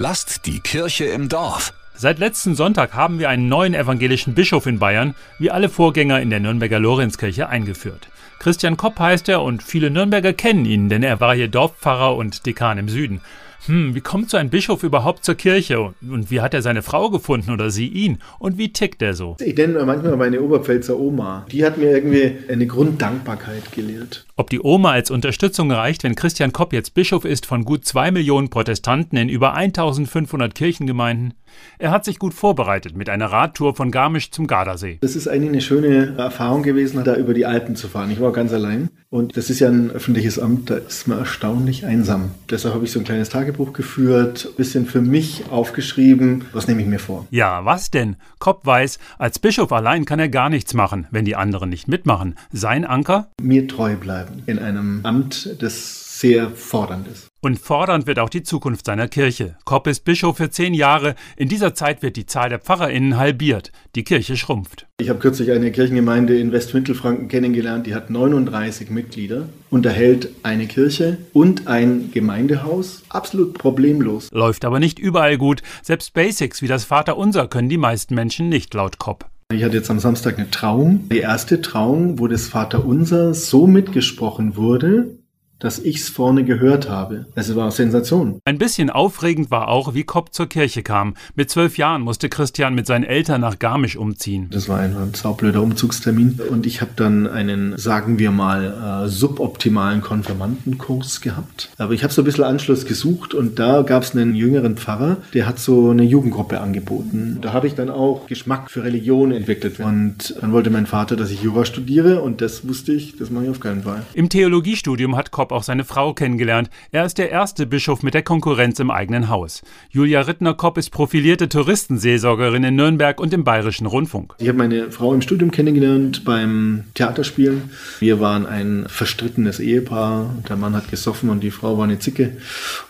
Lasst 0.00 0.46
die 0.46 0.60
Kirche 0.60 1.06
im 1.06 1.28
Dorf. 1.28 1.74
Seit 1.92 2.20
letzten 2.20 2.54
Sonntag 2.54 2.94
haben 2.94 3.18
wir 3.18 3.28
einen 3.28 3.48
neuen 3.48 3.74
evangelischen 3.74 4.32
Bischof 4.32 4.66
in 4.66 4.78
Bayern, 4.78 5.16
wie 5.40 5.50
alle 5.50 5.68
Vorgänger 5.68 6.20
in 6.20 6.30
der 6.30 6.38
Nürnberger 6.38 6.78
Lorenzkirche, 6.78 7.48
eingeführt. 7.48 8.08
Christian 8.38 8.76
Kopp 8.76 9.00
heißt 9.00 9.28
er 9.28 9.42
und 9.42 9.60
viele 9.60 9.90
Nürnberger 9.90 10.32
kennen 10.34 10.66
ihn, 10.66 10.88
denn 10.88 11.02
er 11.02 11.18
war 11.18 11.34
hier 11.34 11.48
Dorfpfarrer 11.48 12.14
und 12.14 12.46
Dekan 12.46 12.78
im 12.78 12.88
Süden. 12.88 13.20
Hm, 13.66 13.94
wie 13.94 14.00
kommt 14.00 14.30
so 14.30 14.36
ein 14.36 14.50
Bischof 14.50 14.82
überhaupt 14.82 15.24
zur 15.24 15.34
Kirche? 15.34 15.80
Und 15.80 16.30
wie 16.30 16.40
hat 16.40 16.54
er 16.54 16.62
seine 16.62 16.82
Frau 16.82 17.10
gefunden 17.10 17.50
oder 17.50 17.70
sie 17.70 17.88
ihn? 17.88 18.18
Und 18.38 18.58
wie 18.58 18.72
tickt 18.72 19.02
er 19.02 19.14
so? 19.14 19.36
Ich 19.40 19.56
nenne 19.56 19.84
manchmal 19.84 20.16
meine 20.16 20.40
Oberpfälzer 20.40 20.98
Oma. 20.98 21.46
Die 21.50 21.64
hat 21.64 21.78
mir 21.78 21.90
irgendwie 21.90 22.36
eine 22.48 22.66
Grunddankbarkeit 22.66 23.72
gelehrt. 23.72 24.26
Ob 24.36 24.50
die 24.50 24.60
Oma 24.60 24.92
als 24.92 25.10
Unterstützung 25.10 25.72
reicht, 25.72 26.04
wenn 26.04 26.14
Christian 26.14 26.52
Kopp 26.52 26.72
jetzt 26.72 26.94
Bischof 26.94 27.24
ist 27.24 27.46
von 27.46 27.64
gut 27.64 27.84
zwei 27.84 28.10
Millionen 28.10 28.50
Protestanten 28.50 29.16
in 29.16 29.28
über 29.28 29.54
1500 29.54 30.54
Kirchengemeinden? 30.54 31.34
Er 31.78 31.90
hat 31.90 32.04
sich 32.04 32.18
gut 32.18 32.34
vorbereitet 32.34 32.96
mit 32.96 33.08
einer 33.08 33.26
Radtour 33.26 33.74
von 33.74 33.90
Garmisch 33.90 34.30
zum 34.30 34.46
Gardasee. 34.46 34.98
Das 35.00 35.16
ist 35.16 35.28
eigentlich 35.28 35.50
eine 35.50 35.60
schöne 35.60 36.14
Erfahrung 36.16 36.62
gewesen, 36.62 37.02
da 37.04 37.16
über 37.16 37.34
die 37.34 37.46
Alpen 37.46 37.76
zu 37.76 37.88
fahren. 37.88 38.10
Ich 38.10 38.20
war 38.20 38.32
ganz 38.32 38.52
allein 38.52 38.90
und 39.10 39.36
das 39.36 39.50
ist 39.50 39.60
ja 39.60 39.68
ein 39.68 39.90
öffentliches 39.90 40.38
Amt, 40.38 40.70
da 40.70 40.76
ist 40.76 41.08
man 41.08 41.18
erstaunlich 41.18 41.86
einsam. 41.86 42.32
Deshalb 42.50 42.74
habe 42.74 42.84
ich 42.84 42.92
so 42.92 42.98
ein 42.98 43.04
kleines 43.04 43.30
Tagebuch 43.48 43.72
geführt, 43.72 44.46
ein 44.50 44.56
bisschen 44.56 44.84
für 44.84 45.00
mich 45.00 45.44
aufgeschrieben. 45.50 46.44
Was 46.52 46.68
nehme 46.68 46.82
ich 46.82 46.86
mir 46.86 46.98
vor? 46.98 47.26
Ja, 47.30 47.64
was 47.64 47.90
denn? 47.90 48.16
Kopp 48.38 48.66
weiß, 48.66 48.98
als 49.18 49.38
Bischof 49.38 49.72
allein 49.72 50.04
kann 50.04 50.18
er 50.18 50.28
gar 50.28 50.50
nichts 50.50 50.74
machen, 50.74 51.06
wenn 51.10 51.24
die 51.24 51.34
anderen 51.34 51.70
nicht 51.70 51.88
mitmachen. 51.88 52.34
Sein 52.52 52.84
Anker? 52.84 53.28
Mir 53.40 53.66
treu 53.66 53.96
bleiben 53.96 54.42
in 54.46 54.58
einem 54.58 55.00
Amt, 55.02 55.56
das 55.60 56.07
sehr 56.18 56.50
fordernd 56.50 57.06
ist. 57.08 57.28
Und 57.40 57.60
fordernd 57.60 58.08
wird 58.08 58.18
auch 58.18 58.30
die 58.30 58.42
Zukunft 58.42 58.86
seiner 58.86 59.06
Kirche. 59.06 59.56
Kopp 59.64 59.86
ist 59.86 60.04
Bischof 60.04 60.38
für 60.38 60.50
zehn 60.50 60.74
Jahre. 60.74 61.14
In 61.36 61.48
dieser 61.48 61.72
Zeit 61.72 62.02
wird 62.02 62.16
die 62.16 62.26
Zahl 62.26 62.48
der 62.48 62.58
PfarrerInnen 62.58 63.16
halbiert. 63.16 63.70
Die 63.94 64.02
Kirche 64.02 64.36
schrumpft. 64.36 64.88
Ich 65.00 65.08
habe 65.08 65.20
kürzlich 65.20 65.52
eine 65.52 65.70
Kirchengemeinde 65.70 66.36
in 66.36 66.50
Westmittelfranken 66.50 67.28
kennengelernt, 67.28 67.86
die 67.86 67.94
hat 67.94 68.10
39 68.10 68.90
Mitglieder, 68.90 69.48
unterhält 69.70 70.30
eine 70.42 70.66
Kirche 70.66 71.18
und 71.32 71.68
ein 71.68 72.10
Gemeindehaus. 72.10 73.04
Absolut 73.08 73.56
problemlos. 73.56 74.28
Läuft 74.32 74.64
aber 74.64 74.80
nicht 74.80 74.98
überall 74.98 75.38
gut. 75.38 75.62
Selbst 75.82 76.14
Basics 76.14 76.60
wie 76.60 76.68
das 76.68 76.84
Vaterunser 76.84 77.46
können 77.46 77.68
die 77.68 77.78
meisten 77.78 78.16
Menschen 78.16 78.48
nicht 78.48 78.74
laut 78.74 78.98
Kopp. 78.98 79.26
Ich 79.50 79.64
hatte 79.64 79.78
jetzt 79.78 79.90
am 79.90 79.98
Samstag 79.98 80.38
eine 80.38 80.50
Trauung. 80.50 81.08
Die 81.10 81.20
erste 81.20 81.62
Trauung, 81.62 82.18
wo 82.18 82.26
das 82.26 82.48
Vaterunser 82.48 83.32
so 83.32 83.66
mitgesprochen 83.66 84.56
wurde, 84.56 85.17
dass 85.58 85.78
ich's 85.78 86.08
vorne 86.08 86.44
gehört 86.44 86.88
habe. 86.88 87.26
Es 87.34 87.54
war 87.56 87.70
Sensation. 87.70 88.40
Ein 88.44 88.58
bisschen 88.58 88.90
aufregend 88.90 89.50
war 89.50 89.68
auch, 89.68 89.94
wie 89.94 90.04
Kopp 90.04 90.32
zur 90.32 90.46
Kirche 90.46 90.82
kam. 90.82 91.14
Mit 91.34 91.50
zwölf 91.50 91.78
Jahren 91.78 92.02
musste 92.02 92.28
Christian 92.28 92.74
mit 92.74 92.86
seinen 92.86 93.04
Eltern 93.04 93.40
nach 93.40 93.58
Garmisch 93.58 93.96
umziehen. 93.96 94.48
Das 94.50 94.68
war 94.68 94.78
ein, 94.78 94.96
ein 94.96 95.14
saublöder 95.14 95.62
Umzugstermin 95.62 96.40
und 96.48 96.66
ich 96.66 96.80
habe 96.80 96.92
dann 96.96 97.26
einen, 97.26 97.76
sagen 97.76 98.18
wir 98.18 98.30
mal, 98.30 99.04
äh, 99.04 99.08
suboptimalen 99.08 100.00
Konfirmandenkurs 100.00 101.20
gehabt. 101.20 101.70
Aber 101.78 101.92
ich 101.92 102.04
habe 102.04 102.12
so 102.12 102.22
ein 102.22 102.24
bisschen 102.24 102.44
Anschluss 102.44 102.86
gesucht 102.86 103.34
und 103.34 103.58
da 103.58 103.82
gab 103.82 104.04
es 104.04 104.14
einen 104.14 104.34
jüngeren 104.34 104.76
Pfarrer, 104.76 105.18
der 105.34 105.46
hat 105.46 105.58
so 105.58 105.90
eine 105.90 106.04
Jugendgruppe 106.04 106.60
angeboten. 106.60 107.38
Da 107.40 107.52
habe 107.52 107.66
ich 107.66 107.74
dann 107.74 107.90
auch 107.90 108.26
Geschmack 108.26 108.70
für 108.70 108.84
Religion 108.84 109.32
entwickelt 109.32 109.80
und 109.80 110.36
dann 110.40 110.52
wollte 110.52 110.70
mein 110.70 110.86
Vater, 110.86 111.16
dass 111.16 111.30
ich 111.30 111.42
Jura 111.42 111.64
studiere 111.64 112.22
und 112.22 112.40
das 112.40 112.66
wusste 112.68 112.92
ich, 112.92 113.16
das 113.16 113.30
mache 113.30 113.44
ich 113.44 113.50
auf 113.50 113.60
keinen 113.60 113.82
Fall. 113.82 114.02
Im 114.14 114.28
Theologiestudium 114.28 115.16
hat 115.16 115.30
Kopp 115.30 115.47
Jakob 115.48 115.52
auch 115.52 115.62
seine 115.62 115.84
Frau 115.84 116.12
kennengelernt. 116.12 116.70
Er 116.92 117.04
ist 117.04 117.18
der 117.18 117.30
erste 117.30 117.66
Bischof 117.66 118.02
mit 118.02 118.14
der 118.14 118.22
Konkurrenz 118.22 118.80
im 118.80 118.90
eigenen 118.90 119.28
Haus. 119.28 119.62
Julia 119.90 120.20
Rittner-Kopp 120.20 120.78
ist 120.78 120.90
profilierte 120.90 121.48
Touristenseelsorgerin 121.48 122.64
in 122.64 122.76
Nürnberg 122.76 123.20
und 123.20 123.32
im 123.32 123.44
Bayerischen 123.44 123.86
Rundfunk. 123.86 124.34
Ich 124.38 124.48
habe 124.48 124.58
meine 124.58 124.90
Frau 124.90 125.14
im 125.14 125.22
Studium 125.22 125.50
kennengelernt 125.50 126.24
beim 126.24 126.84
Theaterspielen. 126.94 127.70
Wir 128.00 128.20
waren 128.20 128.46
ein 128.46 128.86
verstrittenes 128.88 129.60
Ehepaar. 129.60 130.34
Der 130.48 130.56
Mann 130.56 130.74
hat 130.74 130.90
gesoffen 130.90 131.30
und 131.30 131.40
die 131.40 131.50
Frau 131.50 131.78
war 131.78 131.84
eine 131.84 131.98
Zicke. 131.98 132.36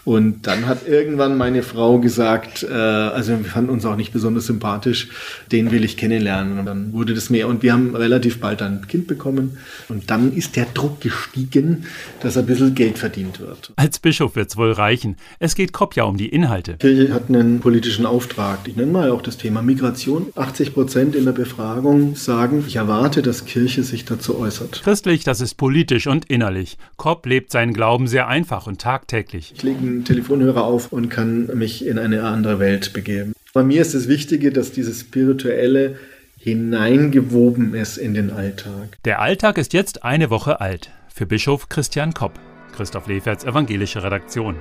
Und 0.05 0.47
dann 0.47 0.67
hat 0.67 0.89
irgendwann 0.89 1.37
meine 1.37 1.63
Frau 1.63 1.99
gesagt, 1.99 2.63
äh, 2.63 2.73
also 2.73 3.39
wir 3.39 3.45
fanden 3.45 3.71
uns 3.71 3.85
auch 3.85 3.97
nicht 3.97 4.13
besonders 4.13 4.47
sympathisch, 4.47 5.09
den 5.53 5.71
will 5.71 5.85
ich 5.85 5.97
kennenlernen. 5.97 6.59
Und 6.59 6.67
dann 6.67 6.93
wurde 6.93 7.15
das 7.15 7.31
mehr 7.31 7.47
und 7.49 7.63
wir 7.63 7.73
haben 7.73 7.95
relativ 7.95 8.41
bald 8.41 8.63
ein 8.63 8.87
Kind 8.89 9.07
bekommen. 9.07 9.59
Und 9.89 10.11
dann 10.11 10.33
ist 10.33 10.57
der 10.57 10.67
Druck 10.75 11.01
gestiegen, 11.01 11.85
dass 12.21 12.37
er 12.37 12.48
bisschen 12.49 12.75
Geld 12.75 12.99
verdient 12.99 13.39
wird. 13.39 13.73
Als 13.77 14.01
Bischof 14.01 14.35
wird 14.35 14.51
es 14.51 14.57
wohl 14.57 14.73
reichen. 14.73 15.17
Es 15.39 15.55
geht 15.55 15.73
Kopp 15.73 15.95
ja 15.95 16.05
um 16.05 16.17
die 16.17 16.29
Inhalte. 16.29 16.73
Die 16.73 16.79
Kirche 16.79 17.15
hat 17.15 17.29
einen 17.29 17.61
politischen 17.61 18.07
Auftrag. 18.07 18.61
Ich 18.67 18.75
nenne 18.75 18.91
mal 18.91 19.11
auch 19.11 19.23
das 19.23 19.37
Thema 19.37 19.63
Migration. 19.63 20.33
80 20.35 20.75
Prozent 20.75 21.15
in 21.15 21.25
der 21.25 21.33
Befragung 21.33 22.17
sagen, 22.17 22.65
ich 22.67 22.77
erwarte, 22.77 23.23
dass 23.23 23.45
Kirche 23.45 23.85
sich 23.85 24.05
dazu 24.05 24.39
äußert. 24.39 24.83
Christlich, 24.83 25.23
das 25.23 25.41
ist 25.41 25.55
politisch 25.55 26.07
und 26.07 26.25
innerlich. 26.25 26.79
Kopp 26.97 27.27
lebt 27.27 27.53
seinen 27.53 27.73
Glauben 27.73 28.09
sehr 28.09 28.27
einfach 28.27 28.67
und 28.67 28.81
tagtäglich. 28.81 29.53
Ich 29.55 29.63
lege 29.63 29.79
einen 29.79 30.05
Telefonhörer 30.05 30.65
auf 30.65 30.93
und 30.93 31.09
kann 31.09 31.47
mich 31.55 31.87
in 31.87 31.99
eine 31.99 32.25
andere 32.25 32.59
Welt 32.59 32.93
begeben. 32.93 33.35
Bei 33.53 33.63
mir 33.63 33.81
ist 33.81 33.95
das 33.95 34.09
Wichtige, 34.09 34.53
dass 34.53 34.73
dieses 34.73 35.01
Spirituelle 35.01 35.97
hineingewoben 36.39 37.75
ist 37.75 37.97
in 37.97 38.15
den 38.15 38.31
Alltag. 38.31 38.97
Der 39.05 39.21
Alltag 39.21 39.59
ist 39.59 39.73
jetzt 39.73 40.05
eine 40.05 40.31
Woche 40.31 40.61
alt. 40.61 40.91
Für 41.19 41.27
Bischof 41.27 41.69
Christian 41.69 42.15
Kopp. 42.15 42.39
Christoph 42.77 43.09
Leferts 43.09 43.43
evangelische 43.43 44.01
Redaktion. 44.05 44.55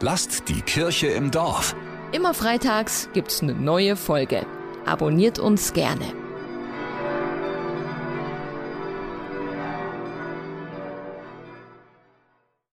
Lasst 0.00 0.48
die 0.48 0.62
Kirche 0.62 1.08
im 1.08 1.30
Dorf. 1.30 1.76
Immer 2.12 2.32
freitags 2.32 3.10
gibt's 3.12 3.42
eine 3.42 3.52
neue 3.52 3.96
Folge. 3.96 4.46
Abonniert 4.86 5.38
uns 5.38 5.74
gerne. 5.74 6.06